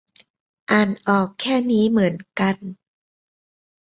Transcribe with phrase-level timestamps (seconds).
[0.71, 2.55] อ่านออกแค่นี้เหมือนกัน